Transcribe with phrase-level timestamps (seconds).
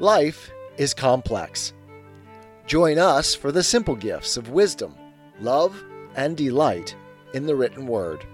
[0.00, 1.72] Life is complex.
[2.68, 4.94] Join us for the simple gifts of wisdom,
[5.40, 5.82] love,
[6.14, 6.94] and delight
[7.34, 8.24] in the written word.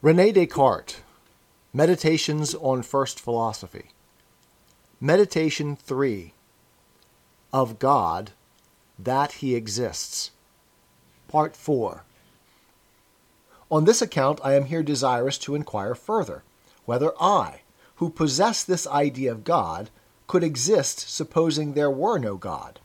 [0.00, 1.02] Rene Descartes,
[1.74, 3.90] Meditations on First Philosophy.
[4.98, 6.32] Meditation 3
[7.52, 8.30] Of God,
[8.98, 10.30] that He exists.
[11.28, 12.04] Part 4
[13.70, 16.42] On this account, I am here desirous to inquire further
[16.84, 17.60] whether I,
[17.96, 19.90] who possess this idea of God,
[20.26, 22.80] could exist supposing there were no God.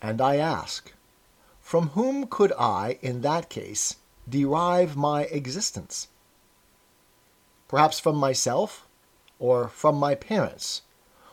[0.00, 0.92] And I ask,
[1.60, 3.96] from whom could I, in that case,
[4.28, 6.08] derive my existence?
[7.68, 8.86] Perhaps from myself,
[9.38, 10.82] or from my parents,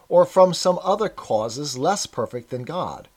[0.10, 3.08] or from some other causes less perfect than God.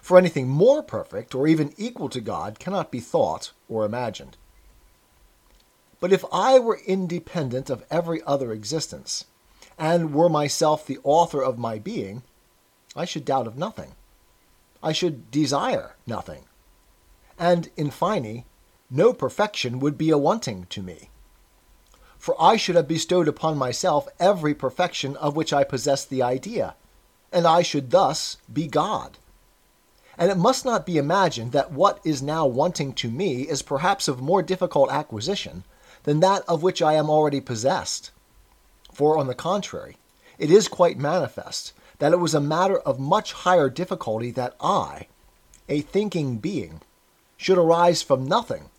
[0.00, 4.36] For anything more perfect, or even equal to God, cannot be thought or imagined.
[6.04, 9.24] But if I were independent of every other existence,
[9.78, 12.24] and were myself the author of my being,
[12.94, 13.92] I should doubt of nothing.
[14.82, 16.44] I should desire nothing.
[17.38, 18.44] And, in fine,
[18.90, 21.08] no perfection would be a wanting to me.
[22.18, 26.74] For I should have bestowed upon myself every perfection of which I possessed the idea,
[27.32, 29.16] and I should thus be God.
[30.18, 34.06] And it must not be imagined that what is now wanting to me is perhaps
[34.06, 35.64] of more difficult acquisition
[36.04, 38.10] than that of which I am already possessed.
[38.92, 39.96] For, on the contrary,
[40.38, 45.06] it is quite manifest that it was a matter of much higher difficulty that I,
[45.68, 46.80] a thinking being,
[47.36, 48.70] should arise from nothing,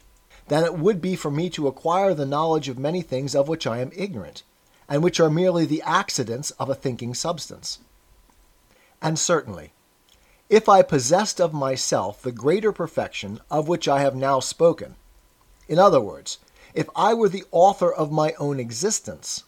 [0.48, 3.66] than it would be for me to acquire the knowledge of many things of which
[3.66, 4.44] I am ignorant,
[4.88, 7.80] and which are merely the accidents of a thinking substance.
[9.02, 9.72] And certainly,
[10.50, 14.96] if I possessed of myself the greater perfection of which I have now spoken,
[15.68, 16.38] in other words,
[16.76, 19.46] if I were the author of my own existence,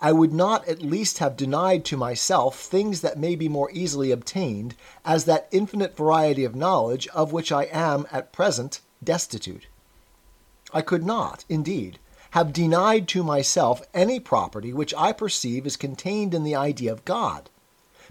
[0.00, 4.10] I would not at least have denied to myself things that may be more easily
[4.10, 9.66] obtained, as that infinite variety of knowledge of which I am at present destitute.
[10.72, 12.00] I could not, indeed,
[12.30, 17.04] have denied to myself any property which I perceive is contained in the idea of
[17.04, 17.48] God,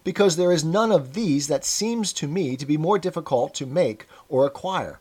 [0.05, 3.65] because there is none of these that seems to me to be more difficult to
[3.65, 5.00] make or acquire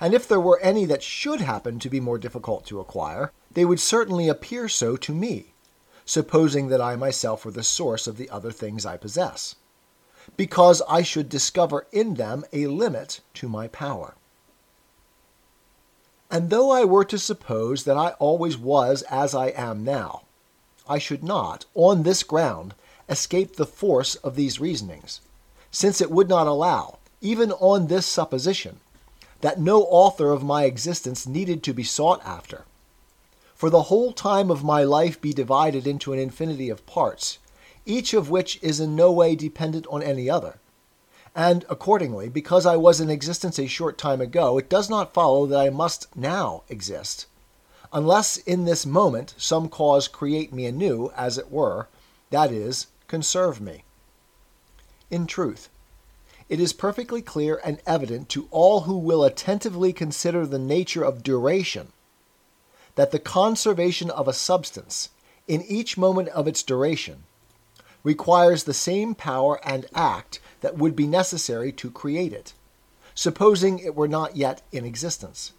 [0.00, 3.64] and if there were any that should happen to be more difficult to acquire, they
[3.64, 5.52] would certainly appear so to me,
[6.04, 9.54] supposing that I myself were the source of the other things I possess,
[10.36, 14.14] because I should discover in them a limit to my power.
[16.30, 20.22] And though I were to suppose that I always was as I am now,
[20.88, 22.74] I should not, on this ground,
[23.08, 25.20] escape the force of these reasonings,
[25.70, 28.80] since it would not allow, even on this supposition,
[29.42, 32.64] that no author of my existence needed to be sought after.
[33.54, 37.38] For the whole time of my life be divided into an infinity of parts,
[37.84, 40.58] each of which is in no way dependent on any other.
[41.34, 45.46] And accordingly, because I was in existence a short time ago, it does not follow
[45.46, 47.26] that I must now exist,
[47.92, 51.88] unless in this moment some cause create me anew, as it were,
[52.30, 53.84] that is, conserve me.
[55.10, 55.68] In truth,
[56.52, 61.22] it is perfectly clear and evident to all who will attentively consider the nature of
[61.22, 61.88] duration
[62.94, 65.08] that the conservation of a substance,
[65.48, 67.22] in each moment of its duration,
[68.02, 72.52] requires the same power and act that would be necessary to create it,
[73.14, 75.52] supposing it were not yet in existence.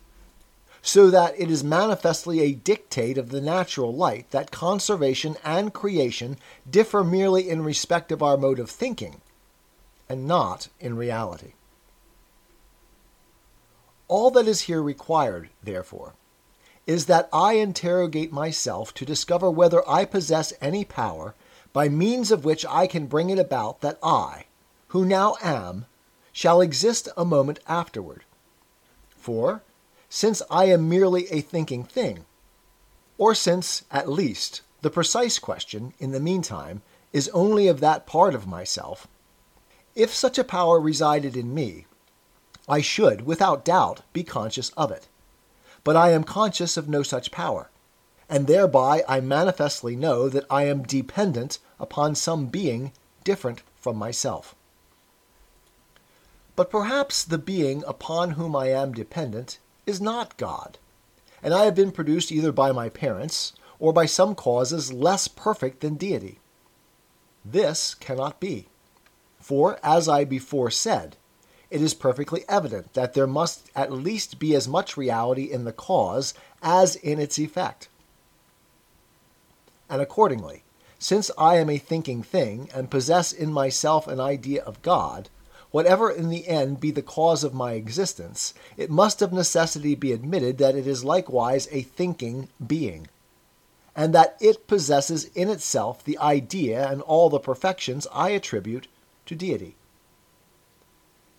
[0.83, 6.37] So that it is manifestly a dictate of the natural light that conservation and creation
[6.69, 9.22] differ merely in respect of our mode of thinking
[10.09, 11.53] and not in reality.
[14.07, 16.13] All that is here required, therefore,
[16.85, 21.33] is that I interrogate myself to discover whether I possess any power
[21.71, 24.45] by means of which I can bring it about that I,
[24.89, 25.85] who now am,
[26.31, 28.23] shall exist a moment afterward.
[29.09, 29.63] For,
[30.09, 32.25] since I am merely a thinking thing,
[33.17, 36.81] or since, at least, the precise question, in the meantime,
[37.13, 39.07] is only of that part of myself,
[39.95, 41.85] if such a power resided in me,
[42.67, 45.07] I should, without doubt, be conscious of it.
[45.83, 47.69] But I am conscious of no such power,
[48.29, 52.93] and thereby I manifestly know that I am dependent upon some being
[53.23, 54.55] different from myself.
[56.55, 60.77] But perhaps the being upon whom I am dependent is not God,
[61.41, 65.81] and I have been produced either by my parents or by some causes less perfect
[65.81, 66.39] than deity.
[67.43, 68.67] This cannot be.
[69.43, 71.17] For, as I before said,
[71.69, 75.73] it is perfectly evident that there must at least be as much reality in the
[75.73, 77.89] cause as in its effect.
[79.89, 80.63] and accordingly,
[80.97, 85.27] since I am a thinking thing and possess in myself an idea of God,
[85.71, 90.13] whatever in the end be the cause of my existence, it must of necessity be
[90.13, 93.09] admitted that it is likewise a thinking being,
[93.93, 98.87] and that it possesses in itself the idea and all the perfections I attribute
[99.25, 99.75] to deity.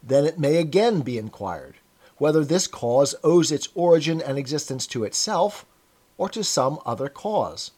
[0.03, 1.77] Then it may again be inquired
[2.19, 5.67] whether this cause owes its origin and existence to itself
[6.17, 7.73] or to some other cause.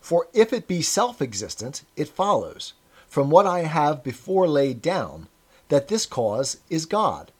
[0.00, 2.74] For if it be self existent, it follows,
[3.08, 5.28] from what I have before laid down,
[5.68, 7.32] that this cause is God.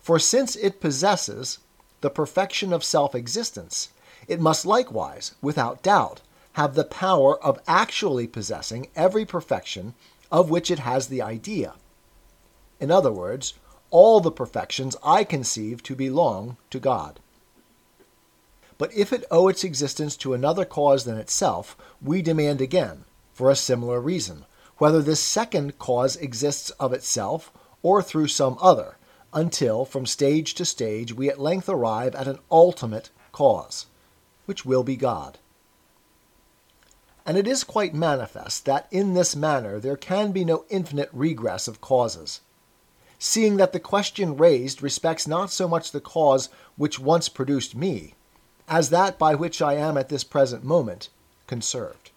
[0.00, 1.58] For since it possesses
[2.00, 3.90] the perfection of self existence,
[4.26, 6.20] it must likewise, without doubt,
[6.54, 9.94] have the power of actually possessing every perfection
[10.30, 11.74] of which it has the idea.
[12.80, 13.54] In other words,
[13.90, 17.20] all the perfections I conceive to belong to God.
[18.76, 23.50] But if it owe its existence to another cause than itself, we demand again, for
[23.50, 24.46] a similar reason,
[24.78, 28.96] whether this second cause exists of itself or through some other,
[29.32, 33.86] until from stage to stage we at length arrive at an ultimate cause,
[34.46, 35.38] which will be God.
[37.26, 41.66] And it is quite manifest that in this manner there can be no infinite regress
[41.66, 42.40] of causes,
[43.18, 48.14] seeing that the question raised respects not so much the cause which once produced me,
[48.68, 51.08] as that by which I am at this present moment
[51.46, 52.10] conserved.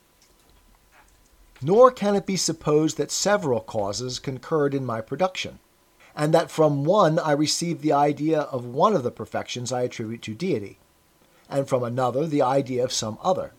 [1.62, 5.60] Nor can it be supposed that several causes concurred in my production,
[6.16, 10.22] and that from one I received the idea of one of the perfections I attribute
[10.24, 10.80] to deity,
[11.50, 13.54] and from another the idea of some other,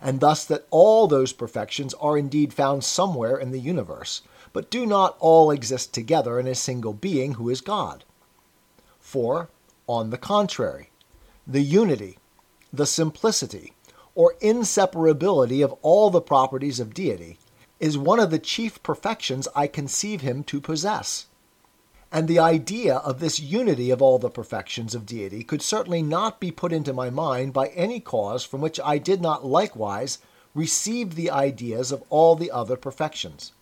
[0.00, 4.22] and thus that all those perfections are indeed found somewhere in the universe,
[4.52, 8.04] but do not all exist together in a single being who is God.
[8.98, 9.48] For,
[9.86, 10.90] on the contrary,
[11.46, 12.18] the unity,
[12.72, 13.72] the simplicity,
[14.14, 17.38] or inseparability of all the properties of deity
[17.80, 21.26] is one of the chief perfections I conceive him to possess.
[22.10, 26.40] And the idea of this unity of all the perfections of deity could certainly not
[26.40, 30.18] be put into my mind by any cause from which I did not likewise
[30.54, 33.52] receive the ideas of all the other perfections.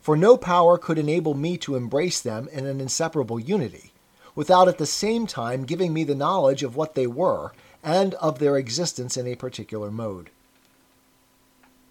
[0.00, 3.92] For no power could enable me to embrace them in an inseparable unity,
[4.34, 7.52] without at the same time giving me the knowledge of what they were
[7.82, 10.28] and of their existence in a particular mode.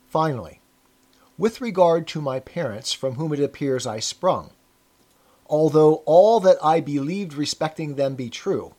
[0.07, 0.61] Finally,
[1.39, 4.51] with regard to my parents from whom it appears I sprung,
[5.47, 8.73] although all that I believed respecting them be true,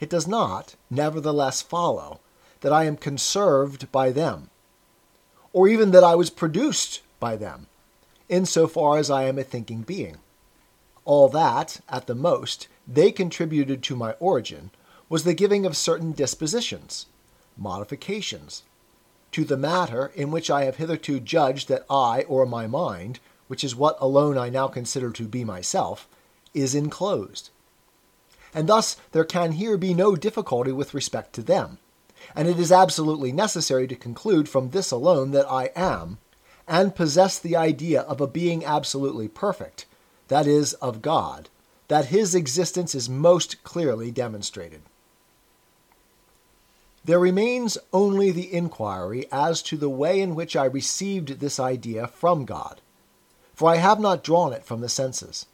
[0.00, 2.20] it does not, nevertheless, follow
[2.60, 4.50] that I am conserved by them,
[5.52, 7.66] or even that I was produced by them,
[8.28, 10.18] in so far as I am a thinking being.
[11.04, 14.70] All that, at the most, they contributed to my origin
[15.08, 17.06] was the giving of certain dispositions,
[17.56, 18.62] modifications,
[19.32, 23.64] to the matter in which I have hitherto judged that I or my mind, which
[23.64, 26.06] is what alone I now consider to be myself,
[26.54, 27.50] is enclosed.
[28.54, 31.78] And thus there can here be no difficulty with respect to them,
[32.34, 36.18] and it is absolutely necessary to conclude from this alone that I am,
[36.66, 39.86] and possess the idea of a being absolutely perfect,
[40.28, 41.48] that is, of God,
[41.88, 44.82] that his existence is most clearly demonstrated.
[47.04, 52.06] There remains only the inquiry as to the way in which I received this idea
[52.06, 52.82] from God,
[53.58, 55.46] for I have not drawn it from the senses.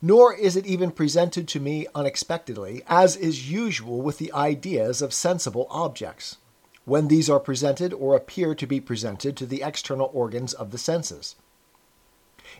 [0.00, 5.12] Nor is it even presented to me unexpectedly, as is usual with the ideas of
[5.12, 6.36] sensible objects,
[6.84, 10.78] when these are presented or appear to be presented to the external organs of the
[10.78, 11.34] senses.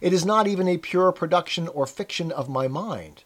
[0.01, 3.23] It is not even a pure production or fiction of my mind,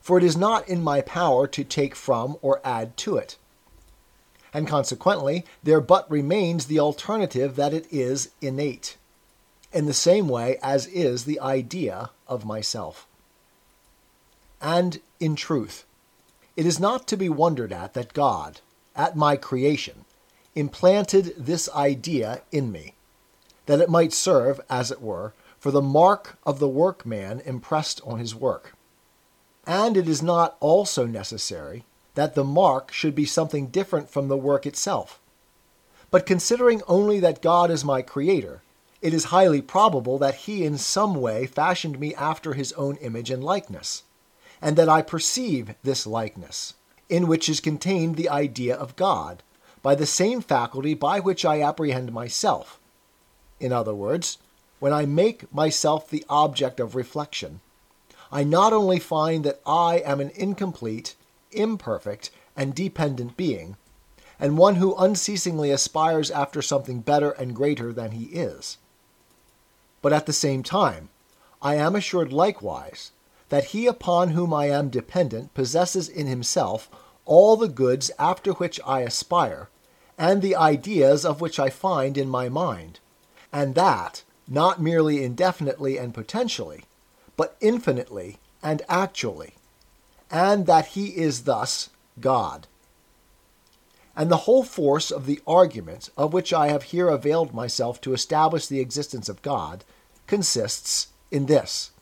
[0.00, 3.36] for it is not in my power to take from or add to it.
[4.52, 8.96] And consequently, there but remains the alternative that it is innate,
[9.72, 13.06] in the same way as is the idea of myself.
[14.60, 15.84] And in truth,
[16.56, 18.60] it is not to be wondered at that God,
[18.94, 20.04] at my creation,
[20.54, 22.94] implanted this idea in me,
[23.66, 28.18] that it might serve, as it were, for the mark of the workman impressed on
[28.18, 28.74] his work.
[29.66, 31.84] And it is not also necessary
[32.14, 35.20] that the mark should be something different from the work itself.
[36.10, 38.62] But considering only that God is my creator,
[39.02, 43.30] it is highly probable that he in some way fashioned me after his own image
[43.30, 44.02] and likeness,
[44.60, 46.74] and that I perceive this likeness,
[47.08, 49.42] in which is contained the idea of God,
[49.82, 52.78] by the same faculty by which I apprehend myself.
[53.58, 54.36] In other words,
[54.80, 57.60] when I make myself the object of reflection,
[58.30, 61.16] I not only find that I am an incomplete,
[61.52, 63.76] imperfect, and dependent being,
[64.38, 68.76] and one who unceasingly aspires after something better and greater than he is.
[70.02, 71.10] But at the same time,
[71.62, 73.12] I am assured likewise
[73.50, 76.88] that he upon whom I am dependent possesses in himself
[77.24, 79.68] all the goods after which I aspire,
[80.16, 82.98] and the ideas of which I find in my mind,
[83.52, 86.84] and that not merely indefinitely and potentially,
[87.36, 89.54] but infinitely and actually,
[90.30, 91.90] and that he is thus
[92.20, 92.66] God.
[94.16, 98.12] And the whole force of the argument of which I have here availed myself to
[98.12, 99.84] establish the existence of God
[100.26, 101.92] consists in this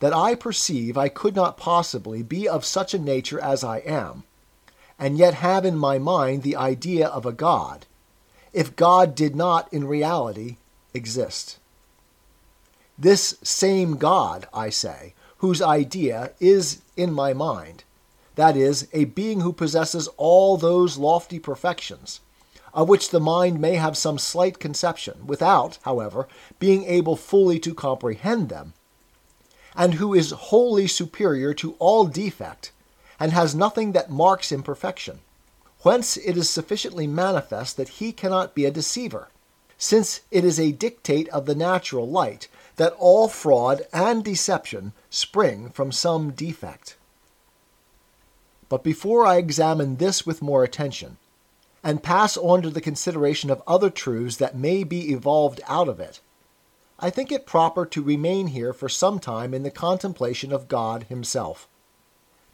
[0.00, 4.24] that I perceive I could not possibly be of such a nature as I am,
[4.98, 7.86] and yet have in my mind the idea of a God,
[8.52, 10.56] if God did not in reality
[10.94, 11.58] exist.
[12.98, 17.84] This same God, I say, whose idea is in my mind,
[18.40, 22.20] that is, a being who possesses all those lofty perfections,
[22.72, 26.26] of which the mind may have some slight conception, without, however,
[26.58, 28.72] being able fully to comprehend them,
[29.76, 32.72] and who is wholly superior to all defect,
[33.18, 35.20] and has nothing that marks imperfection.
[35.82, 39.28] Whence it is sufficiently manifest that he cannot be a deceiver,
[39.76, 45.68] since it is a dictate of the natural light that all fraud and deception spring
[45.68, 46.96] from some defect.
[48.70, 51.18] But before I examine this with more attention,
[51.82, 55.98] and pass on to the consideration of other truths that may be evolved out of
[55.98, 56.20] it,
[57.00, 61.04] I think it proper to remain here for some time in the contemplation of God
[61.04, 61.66] Himself,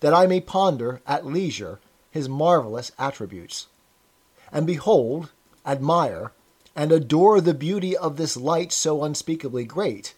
[0.00, 1.80] that I may ponder at leisure
[2.10, 3.66] His marvelous attributes,
[4.50, 5.32] and behold,
[5.66, 6.32] admire,
[6.74, 10.14] and adore the beauty of this light so unspeakably great,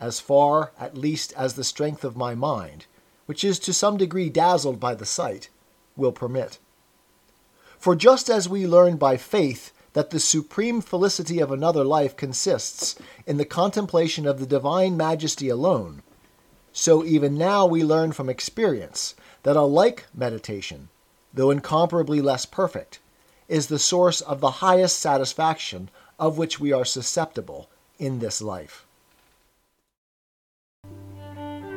[0.00, 2.86] as far at least as the strength of my mind,
[3.26, 5.48] which is to some degree dazzled by the sight,
[5.96, 6.58] will permit.
[7.78, 12.96] For just as we learn by faith that the supreme felicity of another life consists
[13.26, 16.02] in the contemplation of the divine majesty alone,
[16.72, 20.88] so even now we learn from experience that a like meditation,
[21.32, 22.98] though incomparably less perfect,
[23.48, 27.68] is the source of the highest satisfaction of which we are susceptible
[27.98, 28.85] in this life.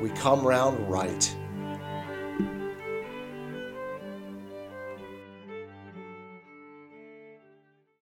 [0.00, 1.34] we come round right.